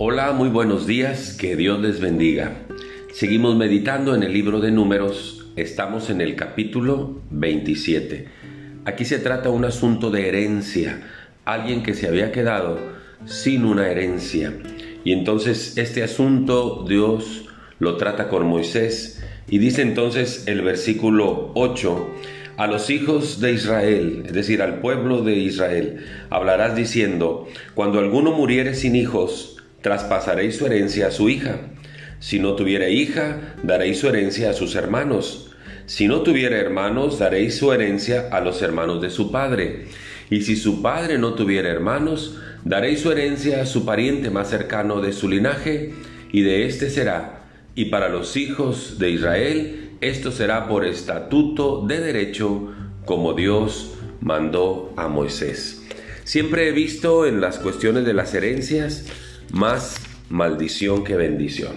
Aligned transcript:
Hola, 0.00 0.30
muy 0.30 0.48
buenos 0.48 0.86
días, 0.86 1.32
que 1.32 1.56
Dios 1.56 1.80
les 1.80 1.98
bendiga. 1.98 2.52
Seguimos 3.12 3.56
meditando 3.56 4.14
en 4.14 4.22
el 4.22 4.32
libro 4.32 4.60
de 4.60 4.70
números, 4.70 5.48
estamos 5.56 6.08
en 6.08 6.20
el 6.20 6.36
capítulo 6.36 7.20
27. 7.30 8.28
Aquí 8.84 9.04
se 9.04 9.18
trata 9.18 9.50
un 9.50 9.64
asunto 9.64 10.12
de 10.12 10.28
herencia, 10.28 11.02
alguien 11.44 11.82
que 11.82 11.94
se 11.94 12.06
había 12.06 12.30
quedado 12.30 12.78
sin 13.24 13.64
una 13.64 13.88
herencia. 13.88 14.52
Y 15.02 15.10
entonces 15.10 15.76
este 15.76 16.04
asunto 16.04 16.84
Dios 16.88 17.46
lo 17.80 17.96
trata 17.96 18.28
con 18.28 18.46
Moisés 18.46 19.20
y 19.48 19.58
dice 19.58 19.82
entonces 19.82 20.44
el 20.46 20.62
versículo 20.62 21.50
8, 21.56 22.14
a 22.56 22.68
los 22.68 22.88
hijos 22.90 23.40
de 23.40 23.52
Israel, 23.52 24.22
es 24.26 24.32
decir, 24.32 24.62
al 24.62 24.78
pueblo 24.78 25.22
de 25.22 25.34
Israel, 25.34 26.04
hablarás 26.30 26.76
diciendo, 26.76 27.48
cuando 27.74 27.98
alguno 27.98 28.30
muriere 28.30 28.76
sin 28.76 28.94
hijos, 28.94 29.57
traspasaréis 29.80 30.56
su 30.56 30.66
herencia 30.66 31.08
a 31.08 31.10
su 31.10 31.28
hija. 31.28 31.58
Si 32.20 32.38
no 32.40 32.54
tuviera 32.54 32.88
hija, 32.88 33.54
daréis 33.62 34.00
su 34.00 34.08
herencia 34.08 34.50
a 34.50 34.52
sus 34.54 34.74
hermanos. 34.74 35.50
Si 35.86 36.08
no 36.08 36.22
tuviera 36.22 36.58
hermanos, 36.58 37.18
daréis 37.18 37.56
su 37.56 37.72
herencia 37.72 38.28
a 38.30 38.40
los 38.40 38.60
hermanos 38.60 39.00
de 39.00 39.10
su 39.10 39.30
padre. 39.30 39.86
Y 40.30 40.42
si 40.42 40.56
su 40.56 40.82
padre 40.82 41.18
no 41.18 41.34
tuviera 41.34 41.70
hermanos, 41.70 42.38
daréis 42.64 43.00
su 43.00 43.12
herencia 43.12 43.62
a 43.62 43.66
su 43.66 43.84
pariente 43.84 44.30
más 44.30 44.50
cercano 44.50 45.00
de 45.00 45.12
su 45.12 45.28
linaje, 45.28 45.94
y 46.30 46.42
de 46.42 46.66
éste 46.66 46.90
será. 46.90 47.44
Y 47.74 47.86
para 47.86 48.08
los 48.08 48.36
hijos 48.36 48.98
de 48.98 49.10
Israel, 49.10 49.90
esto 50.00 50.30
será 50.30 50.68
por 50.68 50.84
estatuto 50.84 51.86
de 51.86 52.00
derecho, 52.00 52.72
como 53.04 53.32
Dios 53.32 53.94
mandó 54.20 54.92
a 54.96 55.08
Moisés. 55.08 55.82
Siempre 56.24 56.68
he 56.68 56.72
visto 56.72 57.24
en 57.24 57.40
las 57.40 57.58
cuestiones 57.58 58.04
de 58.04 58.12
las 58.12 58.34
herencias 58.34 59.06
más 59.52 59.96
maldición 60.28 61.04
que 61.04 61.16
bendición. 61.16 61.72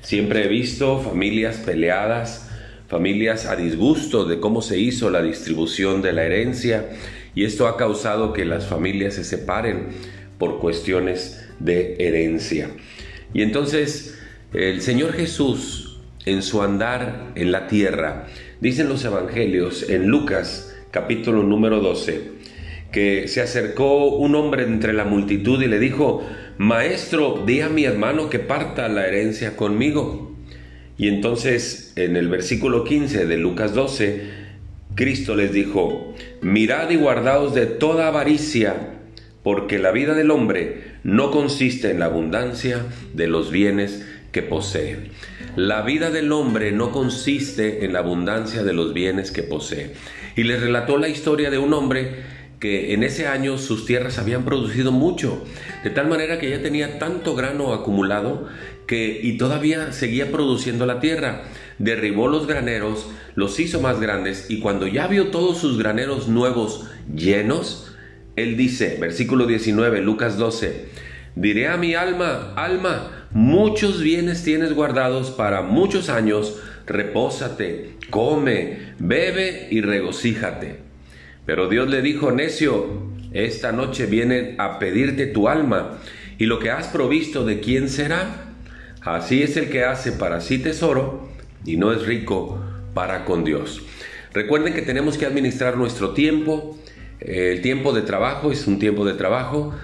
Siempre 0.00 0.44
he 0.44 0.48
visto 0.48 1.00
familias 1.00 1.56
peleadas, 1.58 2.48
familias 2.88 3.46
a 3.46 3.56
disgusto 3.56 4.24
de 4.24 4.40
cómo 4.40 4.62
se 4.62 4.78
hizo 4.78 5.10
la 5.10 5.22
distribución 5.22 6.02
de 6.02 6.12
la 6.12 6.24
herencia 6.24 6.90
y 7.34 7.44
esto 7.44 7.68
ha 7.68 7.76
causado 7.76 8.32
que 8.32 8.44
las 8.44 8.66
familias 8.66 9.14
se 9.14 9.24
separen 9.24 9.88
por 10.38 10.58
cuestiones 10.58 11.46
de 11.58 11.96
herencia. 11.98 12.70
Y 13.34 13.42
entonces 13.42 14.18
el 14.52 14.82
Señor 14.82 15.12
Jesús 15.12 15.90
en 16.26 16.42
su 16.42 16.62
andar 16.62 17.32
en 17.34 17.52
la 17.52 17.66
tierra, 17.66 18.26
dicen 18.60 18.88
los 18.88 19.04
evangelios 19.04 19.88
en 19.88 20.06
Lucas 20.06 20.76
capítulo 20.90 21.42
número 21.42 21.80
12, 21.80 22.32
que 22.92 23.28
se 23.28 23.40
acercó 23.40 24.08
un 24.16 24.34
hombre 24.34 24.64
entre 24.64 24.92
la 24.92 25.04
multitud 25.04 25.62
y 25.62 25.66
le 25.66 25.78
dijo, 25.78 26.26
Maestro, 26.58 27.44
di 27.46 27.60
a 27.60 27.68
mi 27.68 27.84
hermano 27.84 28.28
que 28.28 28.38
parta 28.38 28.88
la 28.88 29.06
herencia 29.06 29.56
conmigo. 29.56 30.36
Y 30.98 31.08
entonces 31.08 31.92
en 31.96 32.16
el 32.16 32.28
versículo 32.28 32.84
15 32.84 33.26
de 33.26 33.36
Lucas 33.36 33.74
12, 33.74 34.40
Cristo 34.94 35.34
les 35.34 35.52
dijo, 35.52 36.14
Mirad 36.42 36.90
y 36.90 36.96
guardaos 36.96 37.54
de 37.54 37.66
toda 37.66 38.08
avaricia, 38.08 38.98
porque 39.42 39.78
la 39.78 39.92
vida 39.92 40.14
del 40.14 40.30
hombre 40.30 40.82
no 41.04 41.30
consiste 41.30 41.90
en 41.90 42.00
la 42.00 42.06
abundancia 42.06 42.84
de 43.14 43.26
los 43.28 43.50
bienes 43.50 44.04
que 44.32 44.42
posee. 44.42 45.10
La 45.56 45.82
vida 45.82 46.10
del 46.10 46.30
hombre 46.32 46.72
no 46.72 46.92
consiste 46.92 47.84
en 47.84 47.94
la 47.94 48.00
abundancia 48.00 48.62
de 48.62 48.72
los 48.72 48.92
bienes 48.92 49.30
que 49.30 49.42
posee. 49.42 49.92
Y 50.36 50.44
les 50.44 50.60
relató 50.60 50.98
la 50.98 51.08
historia 51.08 51.50
de 51.50 51.58
un 51.58 51.72
hombre 51.72 52.39
que 52.60 52.92
en 52.92 53.02
ese 53.02 53.26
año 53.26 53.56
sus 53.56 53.86
tierras 53.86 54.18
habían 54.18 54.44
producido 54.44 54.92
mucho, 54.92 55.42
de 55.82 55.90
tal 55.90 56.08
manera 56.08 56.38
que 56.38 56.50
ya 56.50 56.62
tenía 56.62 56.98
tanto 56.98 57.34
grano 57.34 57.72
acumulado 57.72 58.48
que 58.86 59.18
y 59.22 59.38
todavía 59.38 59.92
seguía 59.92 60.30
produciendo 60.30 60.84
la 60.84 61.00
tierra. 61.00 61.44
Derribó 61.78 62.28
los 62.28 62.46
graneros, 62.46 63.08
los 63.34 63.58
hizo 63.58 63.80
más 63.80 63.98
grandes 63.98 64.50
y 64.50 64.60
cuando 64.60 64.86
ya 64.86 65.06
vio 65.06 65.28
todos 65.28 65.56
sus 65.56 65.78
graneros 65.78 66.28
nuevos 66.28 66.86
llenos, 67.14 67.94
él 68.36 68.58
dice, 68.58 68.98
versículo 69.00 69.46
19, 69.46 70.02
Lucas 70.02 70.36
12, 70.36 70.88
diré 71.36 71.68
a 71.68 71.78
mi 71.78 71.94
alma, 71.94 72.52
alma, 72.56 73.26
muchos 73.30 74.02
bienes 74.02 74.44
tienes 74.44 74.74
guardados 74.74 75.30
para 75.30 75.62
muchos 75.62 76.10
años, 76.10 76.60
repósate, 76.86 77.96
come, 78.10 78.94
bebe 78.98 79.68
y 79.70 79.80
regocíjate. 79.80 80.89
Pero 81.50 81.68
Dios 81.68 81.90
le 81.90 82.00
dijo, 82.00 82.30
necio, 82.30 82.86
esta 83.32 83.72
noche 83.72 84.06
viene 84.06 84.54
a 84.58 84.78
pedirte 84.78 85.26
tu 85.26 85.48
alma, 85.48 85.98
y 86.38 86.46
lo 86.46 86.60
que 86.60 86.70
has 86.70 86.86
provisto 86.86 87.44
de 87.44 87.58
quién 87.58 87.88
será. 87.88 88.52
Así 89.00 89.42
es 89.42 89.56
el 89.56 89.68
que 89.68 89.82
hace 89.82 90.12
para 90.12 90.40
sí 90.40 90.60
tesoro 90.60 91.28
y 91.64 91.76
no 91.76 91.92
es 91.92 92.06
rico 92.06 92.62
para 92.94 93.24
con 93.24 93.42
Dios. 93.42 93.82
Recuerden 94.32 94.74
que 94.74 94.82
tenemos 94.82 95.18
que 95.18 95.26
administrar 95.26 95.76
nuestro 95.76 96.12
tiempo. 96.12 96.78
El 97.18 97.62
tiempo 97.62 97.92
de 97.92 98.02
trabajo 98.02 98.52
es 98.52 98.68
un 98.68 98.78
tiempo 98.78 99.04
de 99.04 99.14
trabajo 99.14 99.74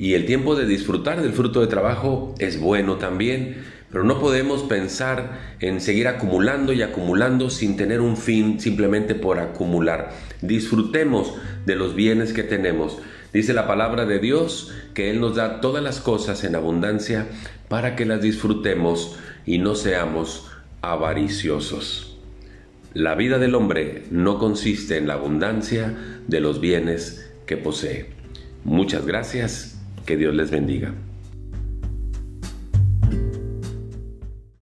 y 0.00 0.14
el 0.14 0.26
tiempo 0.26 0.56
de 0.56 0.66
disfrutar 0.66 1.22
del 1.22 1.34
fruto 1.34 1.60
de 1.60 1.68
trabajo 1.68 2.34
es 2.40 2.58
bueno 2.58 2.96
también. 2.96 3.62
Pero 3.92 4.04
no 4.04 4.18
podemos 4.18 4.62
pensar 4.62 5.56
en 5.60 5.82
seguir 5.82 6.08
acumulando 6.08 6.72
y 6.72 6.80
acumulando 6.80 7.50
sin 7.50 7.76
tener 7.76 8.00
un 8.00 8.16
fin 8.16 8.58
simplemente 8.58 9.14
por 9.14 9.38
acumular. 9.38 10.10
Disfrutemos 10.40 11.34
de 11.66 11.76
los 11.76 11.94
bienes 11.94 12.32
que 12.32 12.42
tenemos. 12.42 12.98
Dice 13.34 13.52
la 13.52 13.66
palabra 13.66 14.06
de 14.06 14.18
Dios 14.18 14.72
que 14.94 15.10
Él 15.10 15.20
nos 15.20 15.36
da 15.36 15.60
todas 15.60 15.84
las 15.84 16.00
cosas 16.00 16.42
en 16.44 16.56
abundancia 16.56 17.28
para 17.68 17.94
que 17.94 18.06
las 18.06 18.22
disfrutemos 18.22 19.18
y 19.44 19.58
no 19.58 19.74
seamos 19.74 20.50
avariciosos. 20.80 22.18
La 22.94 23.14
vida 23.14 23.38
del 23.38 23.54
hombre 23.54 24.04
no 24.10 24.38
consiste 24.38 24.96
en 24.96 25.06
la 25.06 25.14
abundancia 25.14 25.94
de 26.28 26.40
los 26.40 26.60
bienes 26.60 27.30
que 27.46 27.56
posee. 27.56 28.06
Muchas 28.64 29.06
gracias, 29.06 29.78
que 30.06 30.16
Dios 30.16 30.34
les 30.34 30.50
bendiga. 30.50 30.92